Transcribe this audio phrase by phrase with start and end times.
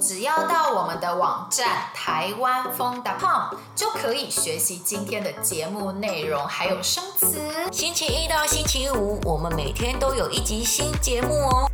[0.00, 7.38] 只要到我们的网站台湾风 .com 就可以学习今天的节目内容，还有生词。
[7.70, 11.70] 星期一到星期五，我们每天都有一集新节目哦。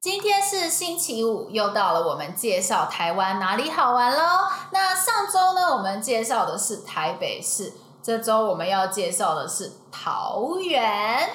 [0.00, 4.48] 今天是星期五，又到了我们介绍台湾哪里好玩喽。
[4.72, 7.72] 那上周呢，我们介绍的是台北市，
[8.02, 11.30] 这周我们要介绍的是桃园。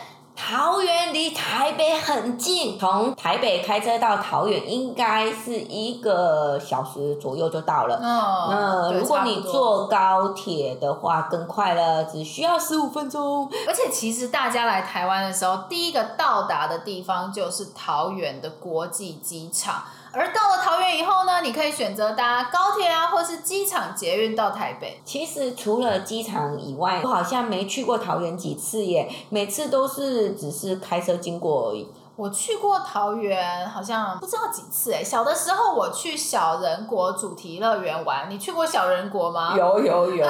[0.48, 7.96] 桃园离台北很近，从台北开车到桃园应该是一个小时左右就到了。
[7.96, 13.50] 哦，那如果你坐高铁的话更快了，只需要十五分钟。
[13.68, 19.82] 而且其实大家来台湾的时候，第一个到达的地方就是桃园的国际机场。
[20.16, 25.02] 而到了桃园以后呢，你可以选择搭高铁啊，或是机场捷运到台北。
[25.04, 31.86] 其实除了机场以外，我好像没去过桃园几次耶，每次都是只是开车经过而已。
[32.16, 35.04] 我去过桃园，好像不知道几次哎。
[35.04, 39.54] 小的时候我去小人国主题乐园玩，你去过小人国吗？
[39.58, 40.26] 有有有，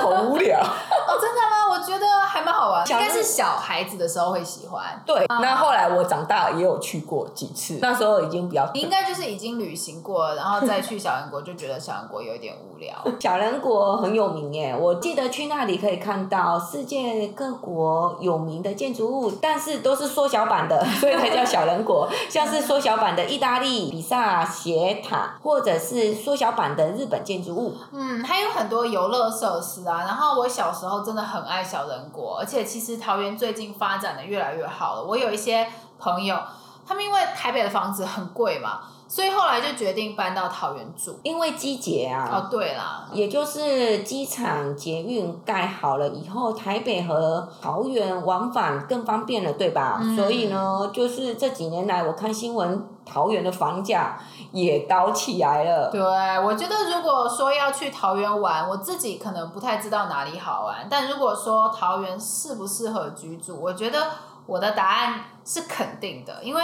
[0.00, 0.58] 好无聊。
[0.62, 1.68] 哦，真的吗？
[1.70, 5.02] 我觉得还蛮好玩，应该是小孩子的时候会喜欢。
[5.04, 8.70] 对，那后来我长大也有去过几次，那时候已经比较。
[8.72, 12.94] 你应该就是已经旅行过，然后再去小人国，就觉得小人国有一点无聊。
[13.18, 21.23] 小人国很有名耶，我记得去那里可以看到世界各国有名的建筑物，但是都是缩小版的，所以。
[21.30, 27.76] 叫小人国，像是缩小版的意大利比萨斜塔，或者是缩小版的日本建筑物。
[27.92, 30.00] 嗯，还有很多游乐设施啊。
[30.00, 35.04] 然后我小时候真的很爱小人国，而且其实桃园最近发展的越来越好了。
[35.04, 35.66] 我有一些
[35.98, 36.38] 朋友，
[36.86, 38.80] 他们因为台北的房子很贵嘛。
[39.06, 42.28] 所以后来就决定搬到桃园住，因为机捷啊。
[42.32, 50.00] 哦，对啦，也就是机场捷运盖好了以后，台北和桃园往返更方便了，对吧？
[50.02, 50.16] 嗯。
[50.16, 54.18] 所以呢，就是这几年来，我看新闻，桃园的房价
[54.50, 55.90] 也高起来了。
[55.90, 56.00] 对，
[56.40, 64.10] 我觉得如果说要去桃园玩，我自己可能不太知道哪里好玩，但如果说桃园适不适合居住，我觉得
[64.46, 66.62] 我的答案是肯定的，因为。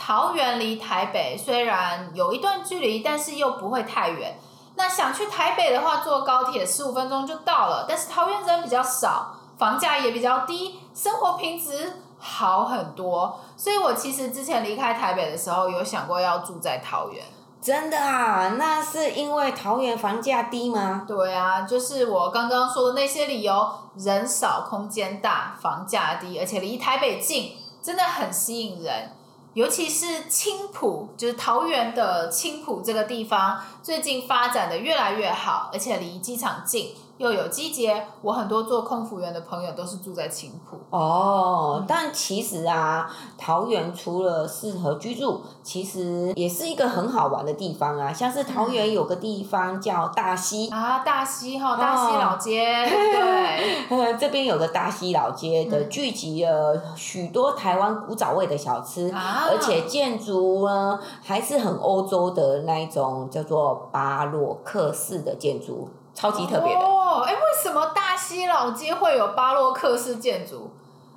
[0.00, 4.38] 桃园离台北虽然有一段距离，但是又不会太远。
[4.76, 7.84] 那想去台北的话，坐高铁十五分钟就到了。
[7.86, 13.38] 但是桃园人比较少，房价也比较低，生活品质好很多。
[13.58, 17.22] 所以我其实之前离开台北的时候，有想过要住在桃园。
[17.60, 18.54] 真的啊？
[18.56, 21.04] 那是因为桃园房价低吗？
[21.06, 29.12] 对啊，就是我刚刚说的那些理由：人少、空间大、房价低，而且离台北近，真的很吸引人。
[29.54, 36.94] 尤其是青浦，就是桃园的青浦这个地方，最近发展的越来越好，而且离机场近。
[37.20, 40.78] 又有机捷，我很多做空服员的朋友都是住在青埔。
[40.88, 48.10] 哦，嗯、但其实啊，桃园除了适合居住，其实也是一个很好玩的地方啊。
[48.10, 52.88] 像是桃园有个地方叫大溪啊，大溪哈，大溪老街，哦、
[53.90, 65.86] 对， 这边有个大溪老街的，聚集了许多台湾古早味的小吃，啊、而且建筑呢还是很欧洲的那一种，叫做巴洛克式的建筑。
[66.12, 67.09] 超级特别的哦！
[67.60, 70.70] 为什么大溪老街会有巴洛克式建筑？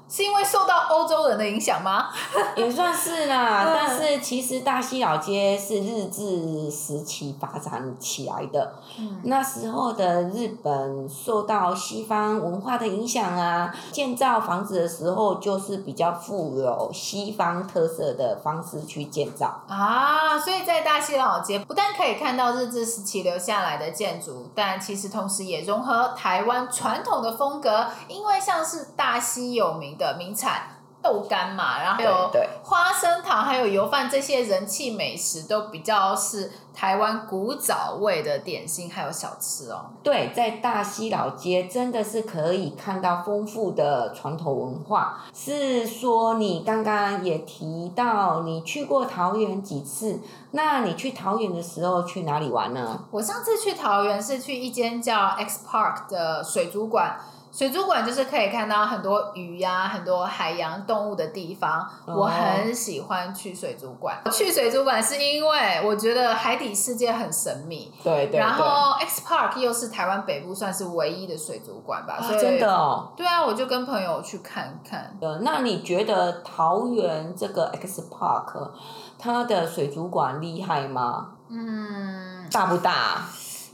[0.10, 2.10] 是因为受到欧洲人的影响吗？
[2.56, 8.74] 也算是啦，但是其实大西老街是日治时期发展起来的。
[9.00, 20.38] 嗯，那时候的日本受到西方文化的影响啊，建造房子的时候就是比较富有西方特色的方式去建造啊。
[20.40, 30.04] 所以在大西老街不但可以看到日治时期留下来的建筑，但其实同时也融合台湾传统的风格，因为像是大西有名的。
[30.04, 30.64] 的名产
[31.02, 32.32] 豆干嘛，然后还有
[32.62, 39.86] 花生糖，还有油饭，这些人气美食都比较是台湾古早味的点心，还有小吃哦。
[40.04, 45.20] 对，在大溪老街真的是可以看到丰富的传统文化。
[45.34, 50.20] 是说你刚刚也提到你去过桃园几次？
[50.52, 53.00] 那你去桃园的时候去哪里玩呢？
[53.12, 57.18] 我上次去桃园是去一间叫 X Park 的水族馆。
[57.54, 61.88] 水族馆就是可以看到很多鱼呀、啊，很多海洋动物的地方。
[62.08, 62.18] Oh.
[62.18, 64.18] 我很喜欢去水族馆。
[64.32, 67.94] 去水族馆是因为我觉得海底世界很神秘。
[68.04, 68.40] 对对，对。
[68.40, 72.20] 然后 X Park 又是台湾北部算是唯一的水族馆吧？
[72.20, 73.14] 所以、啊、真的哦。
[73.16, 75.16] 对啊，我就跟朋友去看看。
[75.22, 78.72] 呃，那你觉得桃园这个 X Park
[79.20, 81.28] 它的水族馆厉害吗？
[81.50, 82.50] 嗯。
[82.52, 83.22] 大不大？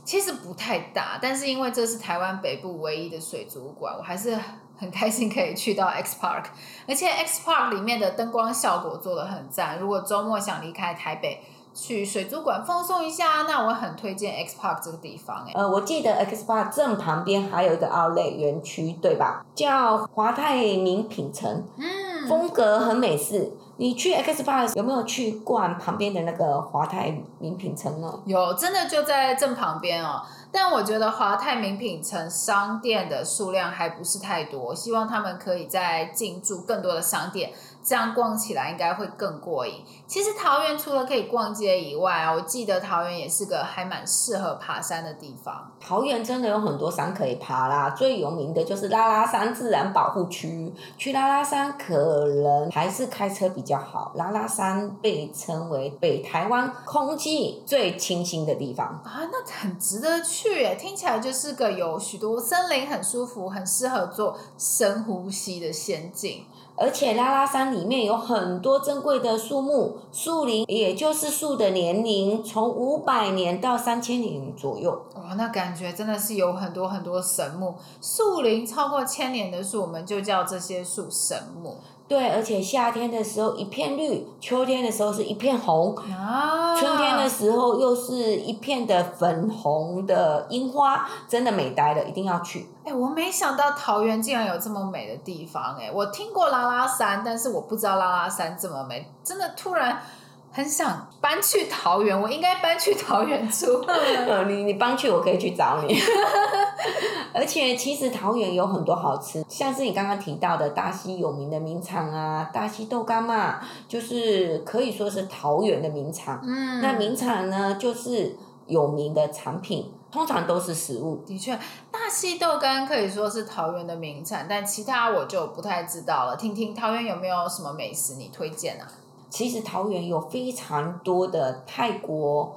[0.09, 4.35] 其实不太大，但是因为这是台湾北部唯一的水族馆，我还是
[4.75, 6.45] 很开心可以去到 X Park，
[6.87, 9.77] 而且 X Park 里面的灯光效果做的很赞。
[9.77, 11.43] 如果周末想离开台北
[11.75, 15.45] 去水族馆放松一下，那我很推荐 X Park 这个地方。
[15.47, 19.45] 哎，呃，我记得 X Park 正旁边还有一个 Outlet 园区，对吧？
[19.53, 21.85] 叫华泰名品城，嗯，
[22.29, 23.51] 风格很美式。
[23.77, 28.19] 你去 X Park 有没有去逛旁边的那个华泰名品城呢？
[28.25, 30.21] 有，真的就在正旁边哦。
[30.51, 37.51] 但我觉得华泰名品城商店的数量还不是太多，希望他们可以再进驻更多的商店。
[37.83, 39.83] 这样逛起来应该会更过瘾。
[40.07, 45.71] 其实桃园除了可以逛街以外啊，我记得桃园也是个还蛮适合爬山的地方。
[45.79, 50.73] 桃园真的有很多山可以爬啦，最有名的就是拉拉山自然保护区。
[50.97, 54.11] 去拉拉山可能还是开车比较好。
[54.15, 60.75] 拉拉山被称为北台湾空气最清新的地方啊，那很值得去耶。
[60.75, 66.45] 听起来就是个有许多森林，很舒服，很适合做深呼吸的仙境。
[66.79, 75.05] 而且拉拉山里面有很多珍贵的树木、树龄，也就是树的年龄，从五百年到三千年左右。
[75.15, 81.75] 哇，那感觉真的是有很多很多神木，树龄超过千年的树，我们就叫这些树神木。
[82.09, 92.67] 对，而且夏天的时候一片绿，秋天的时候是一片红，啊，春天的时候又是一片的粉红的樱花，真的美呆了，一定要去。
[92.83, 100.01] 哎，我没想到桃园竟然有这么美的地方，哎，我听过拉拉山，但是我不知道拉拉山这么美，真的突然。
[100.51, 103.85] 很想搬去桃园，我应该搬去桃园住。
[104.47, 105.95] 你你搬去，我可以去找你。
[107.33, 116.41] 而且其实桃园有很多好吃，像是你刚刚提到的大溪有名的名产啊，大溪豆干嘛，就是可以说是桃园的名产。
[116.43, 118.35] 嗯，那名产呢，就是
[118.65, 121.23] 有名的产品，通常都是食物。
[121.25, 121.55] 的确，
[121.91, 126.35] 大溪豆干可以说是桃园的名产，但其他我就不太知道了。
[126.35, 128.87] 听听桃园有没有什么美食你推荐啊？
[129.29, 132.55] 其实桃园有非常多的泰国、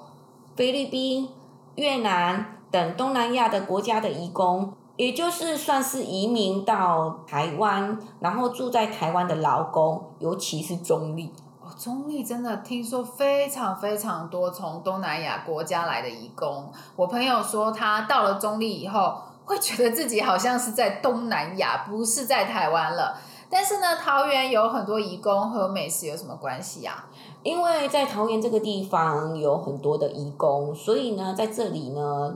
[0.57, 1.29] 菲律宾、
[1.75, 11.31] 越南等东南亚的国家的移工，也就是算是移民到台湾，然后住在台湾的劳工，尤其是中立。
[11.63, 16.73] 哦，中立真的听说非常非常多从东南亚国家来的移工。
[16.97, 23.19] 我朋友说他到了中立以后，会觉得自己好像是在东南亚，不是在台湾了。
[23.55, 27.05] 但是呢，桃园有很多移工和美食有什么关系啊？
[27.43, 32.35] 因为在桃园这个地方有很多的移工，所以呢，在这里呢，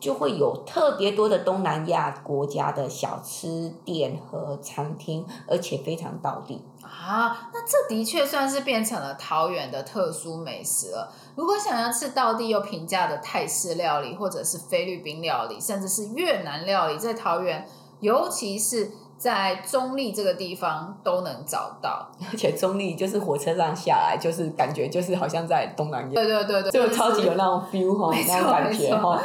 [0.00, 7.50] 就会有特别多的东南亚国家的小吃店和餐厅，而且非常道地啊。
[7.52, 11.12] 那这的确算是变成了桃园的特殊美食了。
[11.36, 17.68] 如果想要吃道地又平价的泰式料理，或者是菲律宾料理，甚至是越南料理，在桃园，
[18.00, 18.92] 尤其是。
[19.24, 29.18] 在中立这个地方都能找到， 而且中立就是火车站下来，就是感觉就是好像在东南亚，对对对对，就超级有那种 feel 哈，那种感觉哈。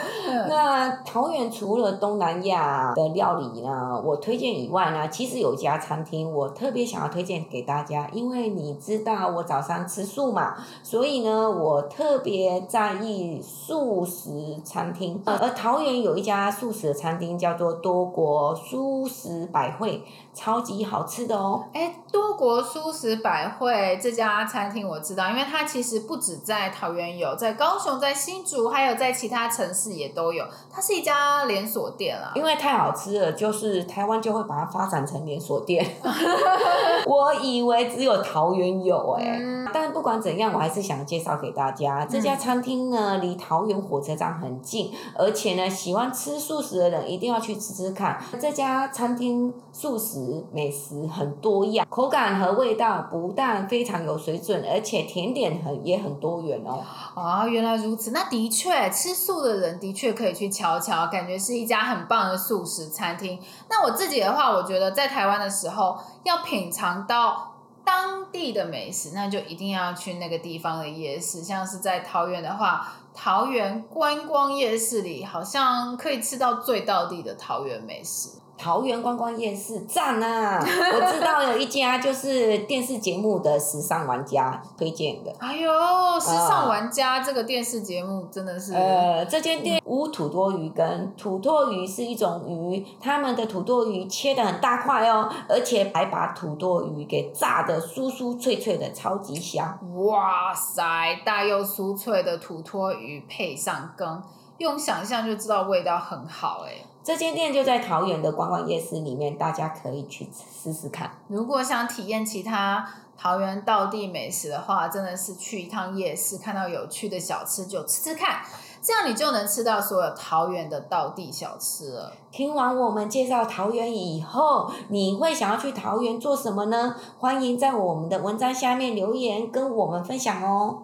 [0.48, 15.22] 那桃园除了东南亚的料理呢，我推荐以外呢，其实有一家餐厅我特别想要推荐给大家，因为你知道我早上吃素嘛，所以呢，我特别在意素食餐厅。
[15.26, 20.04] 而桃园有一家素食的餐厅叫做多国素食百会
[20.34, 21.66] 超级好吃的哦！
[21.74, 30.46] 哎，多国素食百汇这家餐厅我知道，因为它其实不止在桃园有，在高雄、在新竹，还有在其他城市也都有。
[30.72, 35.86] 它是一家连锁店啦，因为太好吃了，就是台湾就会把它发展成连锁店。
[37.06, 49.54] 我以为只有桃园有哎、欸，嗯、但不管怎样，我还是想介绍给大家这家餐厅呢，离桃园火车站很近，而且呢，喜欢吃素食的人一定要去吃吃看这家餐厅。
[49.72, 56.82] 素食美食很多样，口感和味道不但非常有水准，而且甜点很也很多元哦。
[57.16, 63.40] 啊，原来如此，那的确吃素的人的确可以去瞧瞧，感觉是一家很棒的素食餐厅。
[63.70, 71.42] 那我自己的话，我觉得在台湾的时候要品尝到当地的美食，那就一定要去那个地方的夜市。
[71.42, 78.30] 像是在桃园的话，桃园观光夜市里好像可以吃到最道地的桃园美食。
[78.60, 80.60] 桃园观光夜市赞啊！
[80.62, 85.34] 我知道有一家就是电视节目的时尚玩家推荐的。
[85.40, 85.72] 哎呦，
[86.20, 88.74] 时尚玩家这个电视节目真的是……
[88.74, 99.80] 呃，这间店无土多鱼羹，土魠鱼是一种鱼，他们的土魠鱼切的很大块哦，而且还把土魠鱼给炸得酥酥脆脆的，超级香。
[100.06, 100.84] 哇塞，
[101.24, 104.22] 大又酥脆的土魠鱼配上羹，
[104.58, 106.84] 用想象就知道味道很好哎。
[107.02, 111.10] 这间店就在桃园的观光夜市里面，大家可以去试试看。
[111.28, 112.86] 如果想体验其他
[113.18, 118.42] 桃园道地美食的话，真的是去一趟夜市，看到有趣的小吃就吃吃看，
[118.82, 122.14] 这样你就能吃到所有桃园的道地小吃了。
[122.32, 126.96] 听完我们介绍桃园以后，你会想要去桃园做什么呢？
[127.18, 130.84] 欢迎在我们的文章下面留言跟我们分享哦。